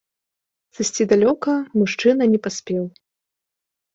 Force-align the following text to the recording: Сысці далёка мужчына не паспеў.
Сысці 0.77 1.03
далёка 1.11 1.53
мужчына 1.81 2.23
не 2.33 2.39
паспеў. 2.47 2.83